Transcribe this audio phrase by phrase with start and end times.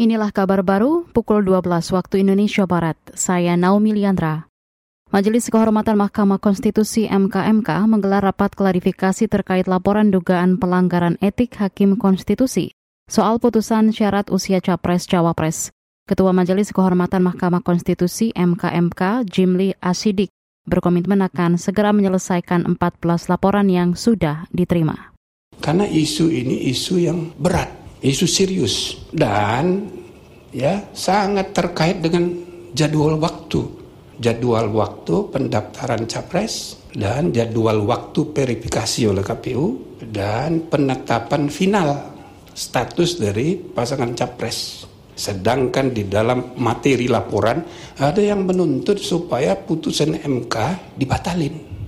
[0.00, 2.96] Inilah kabar baru pukul 12 waktu Indonesia Barat.
[3.12, 4.48] Saya Naomi Liandra.
[5.12, 12.72] Majelis Kehormatan Mahkamah Konstitusi MKMK menggelar rapat klarifikasi terkait laporan dugaan pelanggaran etik Hakim Konstitusi
[13.12, 15.68] soal putusan syarat usia Capres-Cawapres.
[16.08, 20.32] Ketua Majelis Kehormatan Mahkamah Konstitusi MKMK Jimli Asidik
[20.64, 25.12] berkomitmen akan segera menyelesaikan 14 laporan yang sudah diterima.
[25.60, 29.88] Karena isu ini isu yang berat isu serius dan
[30.50, 32.32] ya sangat terkait dengan
[32.72, 33.80] jadwal waktu.
[34.20, 41.88] Jadwal waktu pendaftaran capres dan jadwal waktu verifikasi oleh KPU dan penetapan final
[42.52, 44.84] status dari pasangan capres.
[45.16, 47.64] Sedangkan di dalam materi laporan
[47.96, 50.56] ada yang menuntut supaya putusan MK
[51.00, 51.79] dibatalin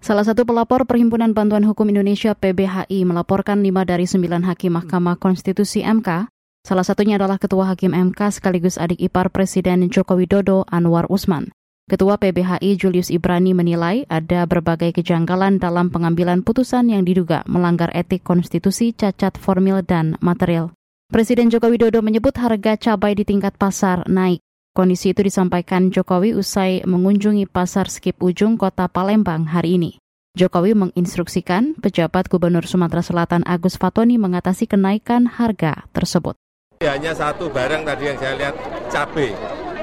[0.00, 5.84] Salah satu pelapor Perhimpunan Bantuan Hukum Indonesia PBHI melaporkan lima dari sembilan hakim Mahkamah Konstitusi
[5.84, 6.24] MK.
[6.64, 11.52] Salah satunya adalah Ketua Hakim MK sekaligus adik ipar Presiden Joko Widodo Anwar Usman.
[11.84, 18.24] Ketua PBHI Julius Ibrani menilai ada berbagai kejanggalan dalam pengambilan putusan yang diduga melanggar etik
[18.24, 20.72] konstitusi, cacat formil, dan material.
[21.12, 24.40] Presiden Joko Widodo menyebut harga cabai di tingkat pasar naik.
[24.70, 29.90] Kondisi itu disampaikan Jokowi usai mengunjungi pasar Skip Ujung kota Palembang hari ini.
[30.38, 36.38] Jokowi menginstruksikan pejabat Gubernur Sumatera Selatan Agus Fatoni mengatasi kenaikan harga tersebut.
[36.86, 38.54] Hanya satu barang tadi yang saya lihat
[38.94, 39.34] cabai,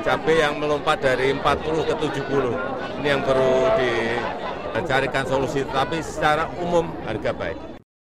[0.08, 1.43] cabai yang melompat dari 40
[1.83, 3.03] ke 70.
[3.03, 7.59] Ini yang perlu dicarikan solusi, tapi secara umum harga baik.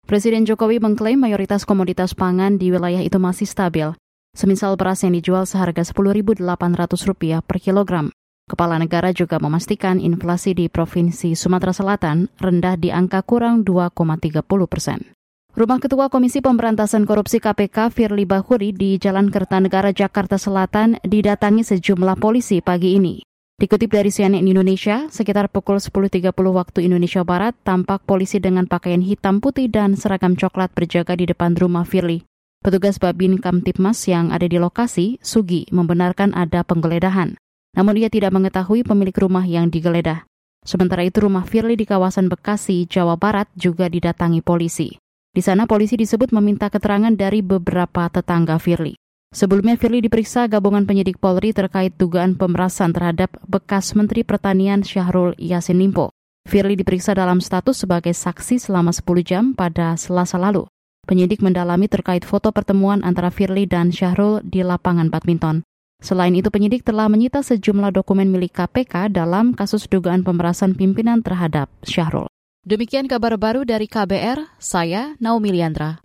[0.08, 3.92] Presiden Jokowi mengklaim mayoritas komoditas pangan di wilayah itu masih stabil.
[4.32, 8.08] Semisal beras yang dijual seharga Rp10.800 per kilogram.
[8.48, 15.12] Kepala negara juga memastikan inflasi di Provinsi Sumatera Selatan rendah di angka kurang 2,30 persen.
[15.52, 22.16] Rumah Ketua Komisi Pemberantasan Korupsi KPK Firly Bahuri di Jalan Kertanegara, Jakarta Selatan didatangi sejumlah
[22.16, 23.20] polisi pagi ini.
[23.60, 29.44] Dikutip dari CNN Indonesia, sekitar pukul 10.30 waktu Indonesia Barat, tampak polisi dengan pakaian hitam
[29.44, 32.31] putih dan seragam coklat berjaga di depan rumah Firly.
[32.62, 37.34] Petugas Babin Kamtipmas yang ada di lokasi, Sugi, membenarkan ada penggeledahan.
[37.74, 40.22] Namun ia tidak mengetahui pemilik rumah yang digeledah.
[40.62, 44.94] Sementara itu rumah Firly di kawasan Bekasi, Jawa Barat juga didatangi polisi.
[45.34, 48.94] Di sana polisi disebut meminta keterangan dari beberapa tetangga Firly.
[49.34, 55.82] Sebelumnya Firly diperiksa gabungan penyidik Polri terkait dugaan pemerasan terhadap bekas Menteri Pertanian Syahrul Yassin
[55.82, 56.14] Limpo.
[56.46, 60.70] Firly diperiksa dalam status sebagai saksi selama 10 jam pada Selasa lalu.
[61.02, 65.66] Penyidik mendalami terkait foto pertemuan antara Firly dan Syahrul di lapangan badminton.
[65.98, 71.66] Selain itu, penyidik telah menyita sejumlah dokumen milik KPK dalam kasus dugaan pemerasan pimpinan terhadap
[71.82, 72.30] Syahrul.
[72.62, 75.98] Demikian kabar baru dari KBR, saya Naomi Liandra.